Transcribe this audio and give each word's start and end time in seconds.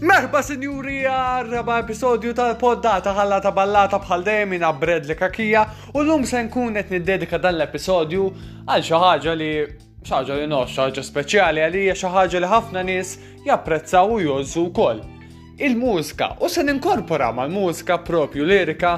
Merba 0.00 0.40
sinjuri 0.40 1.02
għarraba 1.04 1.74
episodju 1.82 2.30
tal-poddata 2.34 3.12
ħalla 3.12 3.36
ta' 3.44 3.50
ballata 3.52 3.98
bħal 4.00 4.22
dejjem 4.24 4.54
minna 4.54 4.70
bred 4.72 5.04
li 5.04 5.12
kakija 5.18 5.64
u 5.92 6.00
l-lum 6.00 6.22
se 6.24 6.40
nkun 6.46 6.78
qed 6.78 6.94
niddedika 6.94 7.36
dan 7.38 7.58
l 7.58 7.66
episodju 7.66 8.30
għal 8.64 8.80
xi 8.86 8.96
ħaġa 9.02 9.34
li 9.42 9.50
xaġa 10.06 10.38
li 10.40 10.46
nox 10.48 10.78
ħaġa 10.80 11.04
speċjali 11.04 11.64
għalija 11.66 11.98
xi 12.00 12.12
ħaġa 12.16 12.40
li 12.42 12.48
ħafna 12.54 12.86
nies 12.88 13.12
japprezzaw 13.50 14.16
u 14.16 14.18
jużu 14.24 14.64
wkoll. 14.70 15.04
Il-mużika 15.68 16.30
u 16.40 16.48
se 16.48 16.64
ninkorpora 16.64 17.28
mal-mużika 17.36 18.00
propju 18.08 18.48
lirika 18.48 18.96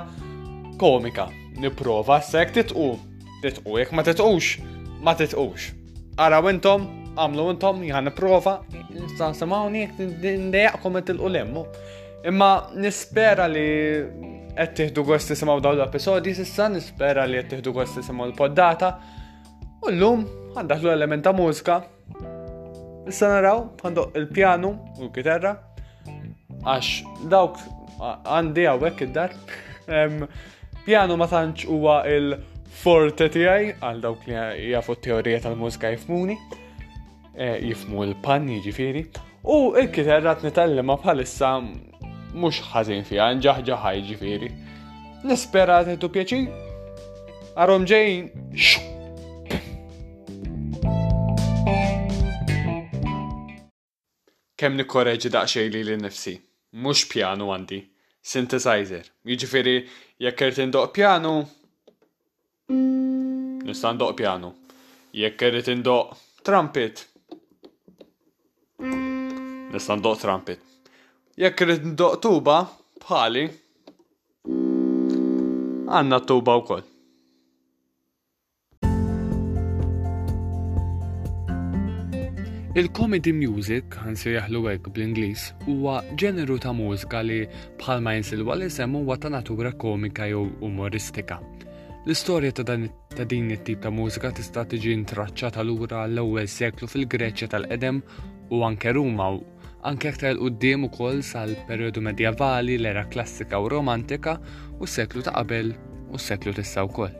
komika. 0.78 1.26
Niprova 1.58 2.22
sek 2.30 2.54
titqu. 2.60 2.92
Titqu 3.42 3.78
jekk 3.82 3.90
ma 3.98 4.06
titqux, 4.06 4.54
ma 5.02 5.18
titqux. 5.18 5.72
Araw 6.22 6.46
intom 6.54 6.86
għamlu 7.18 7.44
intom 7.52 7.82
jħan 7.84 8.10
prova, 8.16 8.54
samawni 9.36 9.86
ndejaqkom 9.98 10.98
et 11.00 11.10
il-ulemmu. 11.14 11.64
Imma 12.30 12.50
nispera 12.78 13.48
li 13.50 13.66
qed 14.56 14.72
tieħdu 14.76 15.04
gost 15.08 15.32
tisimgħu 15.32 15.62
dawn 15.64 15.78
l 15.80 15.86
episodi 15.86 16.34
s'issa 16.36 16.68
nispera 16.72 17.24
li 17.26 17.38
qed 17.40 17.50
tieħdu 17.56 17.72
gost 17.76 17.96
tisimgħu 18.00 18.28
l-poddata. 18.30 18.92
U 19.82 19.90
llum 19.90 20.24
għandaħlu 20.56 20.92
elementa 20.92 21.30
ta' 21.32 21.36
mużika. 21.40 21.80
Issa 23.10 23.28
naraw 23.32 23.64
għandu 23.82 24.08
il-pjanu 24.20 24.72
u 25.00 25.08
l-kitarra 25.08 25.56
għax 26.62 27.26
dawk 27.32 27.62
għandi 28.28 28.68
għawek 28.72 29.04
id-dar. 29.08 29.34
Pjanu 30.82 31.14
ma 31.18 31.26
tantx 31.30 31.66
huwa 31.70 32.00
il-forte 32.10 33.26
tiegħi 33.34 33.74
għal 33.82 34.02
dawk 34.06 34.26
li 34.30 34.70
jafu 34.72 34.96
teorija 35.02 35.42
tal-mużika 35.48 35.90
jifmuni. 35.96 36.38
E, 37.32 37.56
jifmu 37.64 38.04
l-panni 38.10 38.58
ġifiri. 38.64 39.06
U 39.48 39.72
il-kitarra 39.80 40.34
t-nitallima 40.36 40.98
bħalissa 41.00 41.52
mux 42.36 42.60
ħazin 42.72 43.06
fija, 43.08 43.24
nġaħġaħaj 43.40 44.00
ġifiri. 44.10 44.48
Nispera 45.24 45.78
t-tu 45.86 46.10
pieċi? 46.12 46.42
Arom 47.56 47.86
ġejn, 47.88 48.28
Kem 54.62 54.76
nikkoreġi 54.78 55.26
daqxej 55.34 55.64
li 55.74 55.80
l-nifsi, 55.82 56.34
mux 56.84 57.00
pjanu 57.10 57.48
għandi, 57.52 57.80
synthesizer, 58.22 59.08
jġifiri 59.26 59.72
jekk 60.22 60.44
er 60.46 60.52
irrid 60.52 60.74
doq 60.76 60.92
pjanu, 60.94 61.32
nista' 63.66 63.90
doq 63.98 64.14
pjanu, 64.20 64.52
jekk 65.18 65.48
er 65.48 65.58
irrid 65.64 65.82
doq 65.82 66.12
trumpet, 66.46 67.08
Nista' 69.72 69.96
doq 70.04 70.18
trumpet. 70.20 70.60
Jekk 71.42 71.64
rrid 71.64 71.84
ndoq 71.94 72.18
tuba, 72.24 72.58
bħali. 73.04 73.44
Għanna 75.88 76.18
tuba 76.28 76.56
wkoll. 76.60 76.84
Il-comedy 82.80 83.32
music, 83.36 83.96
għansi 84.04 84.34
jaħlu 84.36 84.62
għek 84.72 84.90
bl-Inglis, 84.96 85.46
huwa 85.66 85.98
ġeneru 86.20 86.58
ta' 86.64 86.72
mużika 86.76 87.20
li 87.28 87.40
bħalma 87.80 88.14
jinsilwa 88.16 88.56
li 88.60 88.68
semmu 88.72 89.02
huwa 89.06 89.16
ta' 89.20 89.32
natura 89.32 89.72
komika 89.84 90.28
jew 90.28 90.46
umoristika. 90.68 91.40
L-istorja 92.04 92.52
ta' 92.60 93.24
din 93.32 93.52
it-tip 93.56 93.80
ta' 93.84 93.92
mużika 93.92 94.32
tista' 94.36 94.68
tiġi 94.72 94.96
ntraċċata 95.04 95.64
lura 95.68 96.04
l-ewwel 96.10 96.48
seklu 96.58 96.88
fil-Greċja 96.88 97.52
tal-qedem 97.56 98.00
u 98.52 98.64
anke 98.66 98.92
Ruma 98.96 99.28
anke 99.88 100.08
aktar 100.12 100.36
l-qoddim 100.36 100.84
ukoll 100.86 101.22
sal-perjodu 101.26 102.02
medjavali, 102.06 102.76
l-era 102.78 103.02
klassika 103.10 103.58
u 103.62 103.68
romantika 103.72 104.36
u 104.78 104.86
s-seklu 104.86 105.24
ta' 105.26 105.32
qabel 105.40 105.72
u 106.12 106.18
s-seklu 106.18 106.54
tissa 106.54 106.84
wkoll. 106.86 107.16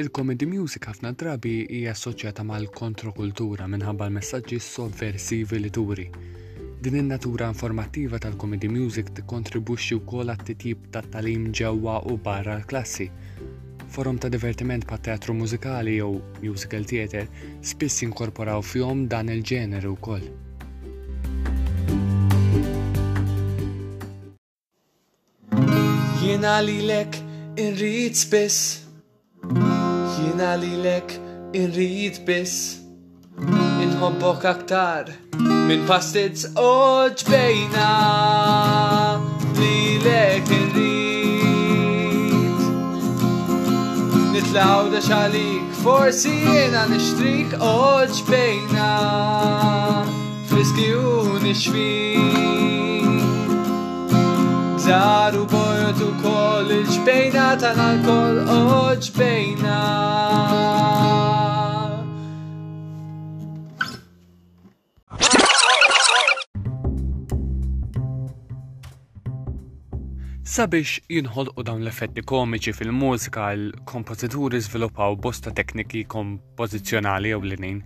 Il-comedy 0.00 0.46
music 0.46 0.86
ħafna 0.88 1.10
drabi 1.12 1.56
hija 1.66 1.90
assoċjata 1.92 2.44
mal-kontrokultura 2.46 3.66
minħabba 3.68 4.06
l-messaġġi 4.08 4.60
sovversivi 4.68 5.58
li 5.64 5.74
turi. 5.74 6.06
Din 6.80 6.96
in-natura 7.02 7.50
informattiva 7.52 8.22
tal-comedy 8.22 8.70
music 8.72 9.10
tikkontribwixxi 9.18 9.98
wkoll 10.00 10.32
għat-titjib 10.32 10.86
tat-talim 10.94 11.50
ġewwa 11.52 11.98
u 12.08 12.16
barra 12.22 12.54
l-klassi 12.62 13.10
forum 13.90 14.16
ta' 14.18 14.28
divertiment 14.28 14.84
pa' 14.86 14.96
teatru 15.06 15.34
mużikali 15.34 15.92
jew 15.96 16.14
musical 16.42 16.84
theater 16.90 17.24
spiss 17.70 18.02
inkorporaw 18.06 18.62
fjom 18.62 19.06
dan 19.08 19.28
il-ġeneru 19.34 19.96
wkoll. 19.98 20.28
li 26.40 26.72
lilek 26.72 27.16
irrid 27.64 28.14
spiss 28.16 28.82
li 29.50 30.52
lilek 30.62 31.16
irrid 31.62 32.22
biss 32.28 32.78
Inħobbok 33.80 34.42
aktar 34.50 35.08
minn 35.70 35.86
pastiz 35.88 36.44
oġbejna 36.62 37.88
Tlawda 44.50 45.00
xalik, 45.00 45.62
forsi 45.80 46.32
jena 46.42 46.82
nishtrik 46.90 47.52
oġ 47.62 48.16
bejna 48.30 48.90
Friski 50.48 50.88
u 51.04 51.38
nixfik 51.38 53.22
Zaru 54.88 55.46
bojot 55.54 56.02
u 56.02 56.10
koll 56.26 56.74
il-ġbejna 56.80 57.46
tal-alkol 57.62 58.42
oġ 58.60 59.12
bejna 59.20 60.89
Sabiex 70.50 70.94
jinħolqu 71.14 71.62
dawn 71.66 71.82
l-effetti 71.84 72.22
komiċi 72.26 72.72
fil-mużika, 72.74 73.42
l-kompozituri 73.56 74.58
żviluppaw 74.64 75.12
bosta 75.26 75.52
tekniki 75.54 76.00
kompożizzjonali 76.14 77.30
jew 77.30 77.44
inin 77.52 77.78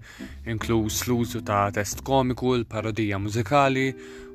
inkluż 0.55 1.03
l-użu 1.03 1.43
ta' 1.51 1.67
test 1.77 2.01
komiku, 2.09 2.55
l-parodija 2.61 3.19
mużikali 3.25 3.85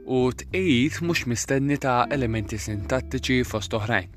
u 0.06 0.20
tqejjid 0.42 1.02
mhux 1.02 1.26
mistenni 1.34 1.80
ta' 1.88 2.06
elementi 2.20 2.62
sintattiċi 2.68 3.40
fost 3.56 3.74
oħrajn. 3.80 4.14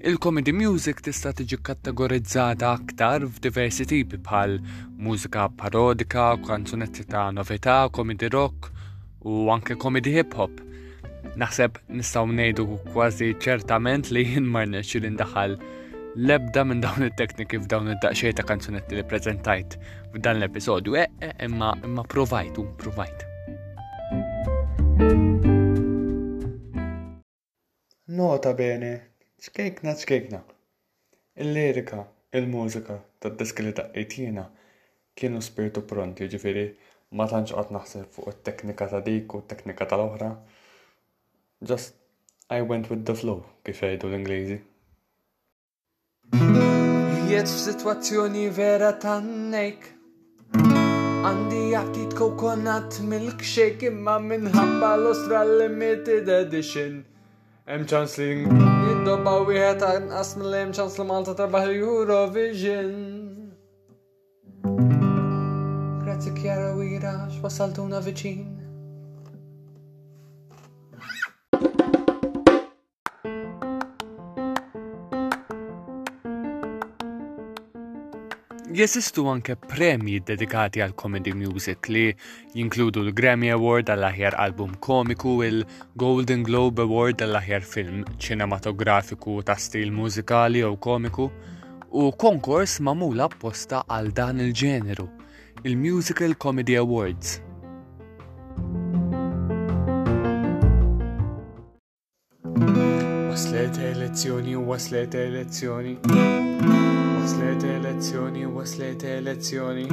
Il-comedy 0.00 0.56
music 0.64 1.04
tista' 1.06 1.30
tiġi 1.38 1.60
kategorizzata 1.70 2.72
aktar 2.74 3.28
f'diversi 3.36 3.86
tipi 3.94 4.18
bħal 4.26 4.58
mużika 4.98 5.46
parodika, 5.62 6.26
kanzunetti 6.48 7.06
ta' 7.14 7.28
novità, 7.38 7.78
comedy 7.92 8.34
rock 8.34 8.72
u 9.30 9.46
anke 9.54 9.78
comedy 9.78 10.18
hip 10.18 10.34
hop 10.42 10.64
Naħseb 11.40 11.78
nistaw 11.98 12.26
nejdu 12.38 12.64
kważi 12.92 13.28
ċertament 13.44 14.10
li 14.14 14.22
jien 14.26 14.46
marna 14.56 14.80
li 14.86 15.10
daħal 15.20 15.56
lebda 16.28 16.64
minn 16.66 16.80
dawn 16.82 17.04
it-tekniki 17.06 17.58
f'dawn 17.62 17.90
id-daqxej 17.92 18.34
ta' 18.38 18.44
kanzunetti 18.46 18.96
li 18.98 19.04
prezentajt 19.12 19.76
f'dan 20.14 20.38
l-episodju, 20.40 20.94
e, 20.96 21.04
e, 21.26 21.30
imma 21.46 21.72
imma 21.86 22.02
provajt 22.14 22.58
u 22.58 22.64
provajt. 22.78 23.22
Nota 28.18 28.54
bene, 28.58 28.92
ċkejkna 29.44 29.92
ċkejkna. 30.00 30.40
Il-lirika, 31.44 32.00
il-mużika, 32.34 32.96
tad 33.22 33.36
diski 33.38 33.66
li 33.68 33.74
daqqejtina 33.78 34.48
kienu 35.18 35.42
spiritu 35.42 35.82
pronti, 35.86 36.26
ġifiri, 36.32 36.66
ma 37.14 37.28
tantx 37.30 37.70
naħseb 37.74 38.10
fuq 38.14 38.32
it-teknika 38.34 38.88
ta' 38.90 39.02
dik 39.06 39.34
u 39.38 39.44
t-teknika 39.44 39.86
tal-oħra. 39.94 40.32
Just 41.64 41.94
I 42.48 42.62
went 42.62 42.88
with 42.88 43.04
the 43.04 43.14
flow, 43.20 43.38
kif 43.66 43.80
jgħidu 43.82 44.06
l-Ingliżi. 44.08 44.56
Jiet 46.38 47.50
f'sitwazzjoni 47.52 48.44
vera 48.58 48.92
tannek 49.02 49.88
Għandi 50.54 51.62
jakit 51.72 52.14
coconut 52.20 53.00
milkshake 53.10 53.88
imma 53.90 54.14
minħabba 54.28 54.92
l-Ostra 55.00 55.40
Limited 55.48 56.30
Edition 56.36 57.00
Hemm 57.66 57.88
ċans 57.90 58.14
li 58.22 58.28
jiddobba 58.36 59.34
wieħed 59.50 59.84
anqas 59.88 60.36
mill-hemm 60.38 60.76
ċans 60.78 61.00
li 61.00 61.08
Malta 61.10 61.34
tarbaħ 61.42 61.68
Eurovision. 61.74 62.94
Grazzi 66.06 66.32
Kjara 66.38 66.70
Wira 66.78 67.16
x-wasaltuna 67.26 68.00
viċin. 68.06 68.46
Jesistu 78.78 79.22
anke 79.28 79.56
premji 79.58 80.20
dedikati 80.22 80.78
għal 80.84 80.92
comedy 81.00 81.32
music 81.34 81.88
li 81.90 82.04
jinkludu 82.54 83.02
l-Grammy 83.08 83.48
Award 83.50 83.88
għall-aħjar 83.90 84.36
album 84.38 84.76
komiku, 84.84 85.32
il-Golden 85.42 86.44
Globe 86.46 86.84
Award 86.86 87.24
għall-aħjar 87.26 87.64
film 87.66 88.04
ċinematografiku 88.22 89.34
ta' 89.42 89.56
stil 89.58 89.90
mużikali 89.90 90.62
jew 90.62 90.76
komiku, 90.78 91.26
u 91.90 92.04
konkors 92.14 92.76
mamula 92.78 93.26
apposta 93.26 93.82
għal 93.88 94.12
dan 94.14 94.44
il-ġeneru, 94.46 95.08
il-Musical 95.66 96.36
Comedy 96.38 96.78
Awards. 96.78 97.40
Waslet 103.26 103.82
elezzjoni 103.90 104.54
u 104.54 104.62
waslet 104.70 105.18
elezzjoni. 105.18 105.98
Waslet 107.28 107.62
elezzjoni, 107.62 108.44
waslet 108.52 109.02
elezzjoni 109.02 109.86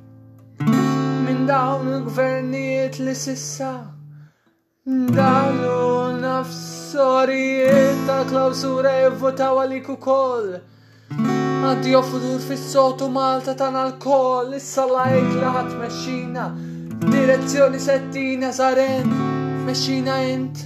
Min 1.26 1.46
dawn 1.50 1.90
il-gvernijiet 1.96 3.00
li 3.02 3.14
sissa 3.18 3.72
Dalu 5.18 6.20
nafsorijiet 6.22 8.06
ta' 8.06 8.22
klausura 8.30 8.94
jivvotaw 9.02 9.64
għalik 9.64 9.90
u 9.96 9.98
koll 10.06 10.48
Għaddi 11.62 11.93
offrur 11.94 12.41
fis-sotu 12.43 13.06
Malta 13.14 13.53
tan 13.55 13.76
alkohol, 13.79 14.49
issa 14.59 14.82
e 14.82 14.94
lajk 14.97 15.29
laħat 15.43 15.69
meċina, 15.79 16.47
direzzjoni 17.12 17.79
settina 17.79 18.49
zaren 18.53 19.06
meċina 19.69 20.17
ent. 20.31 20.64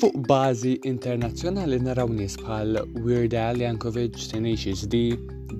Fuq 0.00 0.16
bażi 0.32 0.78
internazzjonali 0.94 1.82
naraw 1.84 2.08
nies 2.16 2.40
bħal 2.40 2.80
Weird 3.04 3.36
Al 3.44 3.60
Yankovic, 3.68 4.16
Tenacious 4.32 4.88
D, 4.88 5.04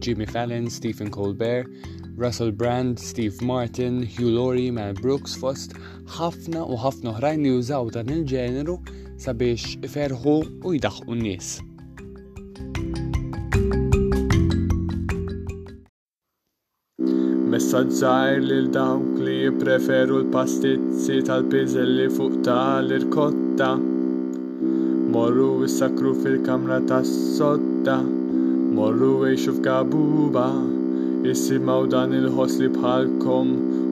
Jimmy 0.00 0.24
Fallon, 0.24 0.72
Stephen 0.72 1.12
Colbert, 1.12 1.68
Russell 2.16 2.50
Brand, 2.50 2.98
Steve 2.98 3.40
Martin, 3.42 4.02
Hugh 4.02 4.30
Laurie, 4.34 4.70
Mel 4.72 4.94
Brooks 4.96 5.36
fost 5.36 5.74
ħafna 6.16 6.62
u 6.64 6.76
ħafna 6.80 7.10
oħrajn 7.12 7.42
li 7.44 7.50
użaw 7.60 7.90
dan 7.92 8.08
il-ġeneru 8.14 8.76
sabiex 9.20 9.76
iferħu 9.88 10.36
u 10.64 10.72
jdaħqu 10.78 11.12
n-nies. 11.12 11.50
Messaġġ 17.52 17.92
żgħir 18.00 18.42
lil 18.48 18.70
dawk 18.76 19.12
li 19.26 19.36
jippreferu 19.44 20.22
l-pastizzi 20.22 21.20
tal-piżelli 21.28 22.06
fuq 22.16 22.38
tal-irkotta. 22.48 23.70
Morru 25.16 25.68
sakru 25.68 26.14
fil-kamra 26.24 26.80
tas-sotta, 26.88 27.98
morru 28.80 29.12
għexu 29.28 29.58
f'gabuba. 29.60 30.46
Nisimaw 31.26 31.88
dan 31.90 32.12
il 32.14 32.28
ħosli 32.30 32.66
li 32.68 32.68
bħalkom 32.74 33.48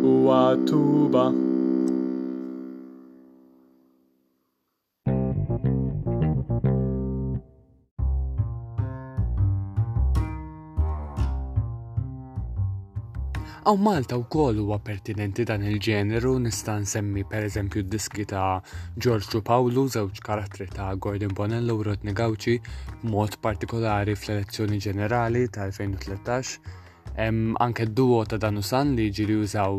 u 0.06 0.10
għatuba. 0.32 1.22
Aw 13.64 13.78
Malta 13.82 14.20
wkoll 14.20 14.60
huwa 14.60 14.78
pertinenti 14.86 15.42
dan 15.48 15.66
il-ġeneru 15.66 16.36
nista' 16.46 16.78
nsemmi 16.84 17.26
pereżempju 17.34 17.82
d-diski 17.88 18.28
ta' 18.34 18.46
Giorgio 18.94 19.42
Paolo 19.50 19.88
żewġ 19.98 20.22
karattri 20.30 20.70
ta' 20.78 20.92
Gordon 20.94 21.34
Bonello 21.34 21.80
u 21.80 21.82
Rodney 21.90 22.14
Gauci 22.14 22.60
b'mod 23.02 23.40
partikolari 23.42 24.14
fl-elezzjoni 24.14 24.78
ġenerali 24.86 25.48
ta' 25.58 25.66
2013 25.74 26.82
Hemm 27.16 27.54
anke 27.60 27.86
duo 27.86 28.24
ta' 28.24 28.38
Danu 28.42 28.62
San 28.62 28.94
li 28.98 29.06
ġiri 29.16 29.36
użaw 29.44 29.74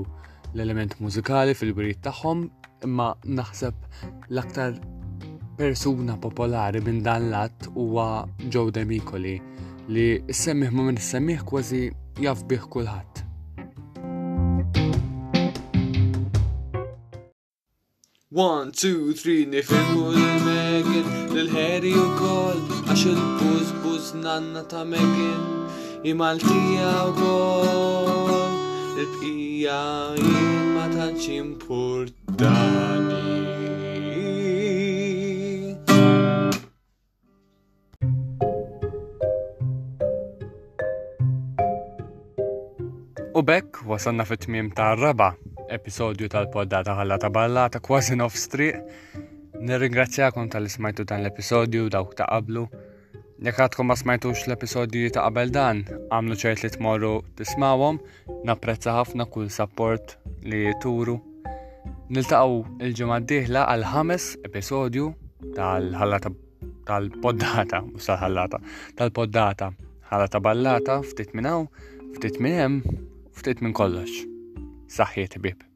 l-element 0.54 0.94
mużikali 1.04 1.54
fil-wirid 1.60 2.00
tagħhom, 2.06 2.46
imma 2.88 3.10
naħseb 3.27 3.75
l-aktar 4.30 4.77
persuna 5.60 6.15
popolari 6.25 6.80
minn 6.86 7.01
dan 7.04 7.27
l-att 7.32 7.68
huwa 7.75 8.08
Joe 8.48 8.72
Demicoli 8.72 9.34
li 9.92 10.06
semmih 10.42 10.72
ma 10.72 10.86
minn 10.88 10.98
semmih 11.10 11.44
kważi 11.50 11.84
jaf 12.22 12.46
bih 12.48 12.65
kulħadd. 12.72 13.20
One, 18.32 18.72
two, 18.72 19.12
three, 19.13 19.44
nifirru 19.44 20.08
l 20.15 20.24
megin 20.48 21.12
l 21.38 21.46
ħeri 21.56 21.94
u 22.00 22.08
kol, 22.20 22.63
għax 22.89 23.06
il 23.12 23.22
buz 23.84 24.13
nanna 24.24 24.63
ta' 24.72 24.84
megin 24.88 25.54
imaltija 26.05 26.95
u 27.09 27.13
kol 27.19 28.53
il 29.01 29.07
pija 29.19 29.81
jien 30.19 30.93
tanċim 30.93 31.47
purtani. 31.65 33.24
U 43.35 43.43
bekk 43.43 43.81
wasanna 43.89 44.25
fit-tmiem 44.29 44.69
ta' 44.77 44.93
raba 44.95 45.33
episodju 45.69 46.29
tal-poddata 46.29 46.93
ħalla 47.01 47.17
ta' 47.19 47.29
ballata 47.33 47.81
kważi 47.81 48.15
nof 48.21 48.38
striq. 48.38 48.77
Nirringrazzjakom 49.65 50.47
tal-ismajtu 50.53 51.03
dan 51.09 51.25
l-episodju 51.25 51.89
dawk 51.89 52.13
ta' 52.13 52.29
qablu. 52.29 52.69
Jekk 53.44 53.58
għadkom 53.65 53.89
ma 53.92 53.96
smajtux 54.00 54.46
l-episodju 54.48 55.10
ta' 55.12 55.25
qabel 55.25 55.50
dan, 55.51 55.82
għamlu 56.15 56.38
ċert 56.39 56.62
li 56.63 56.70
tmorru 56.72 57.18
tismawhom, 57.36 57.98
napprezza 58.48 58.94
ħafna 58.96 59.25
kull 59.34 59.50
support 59.51 60.13
li 60.48 60.70
turu. 60.80 61.18
Niltaqgħu 62.15 62.56
il-ġimgħa 62.88 63.18
d-dieħla 63.25 63.65
għal 63.74 63.84
ħames 63.92 64.30
episodju 64.51 65.10
tal-ħallata 65.60 66.32
tal-poddata, 66.88 67.84
mhux 67.89 68.08
tal-ħallata, 68.08 68.62
tal-poddata, 68.96 69.72
ħallata 70.15 70.44
ballata, 70.48 71.00
ftit 71.12 71.36
minn 71.36 71.51
hawn, 71.51 71.68
ftit 72.15 72.39
minn 72.39 72.56
hemm, 72.62 72.80
ftit 73.36 73.60
minn 73.65 73.75
kollox. 73.75 74.24
Saħħiet 74.96 75.42
bib. 75.44 75.75